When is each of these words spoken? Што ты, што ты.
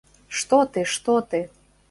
Што 0.37 0.61
ты, 0.77 0.87
што 0.95 1.19
ты. 1.35 1.45